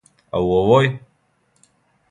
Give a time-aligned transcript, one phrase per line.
[0.37, 0.89] А у овој?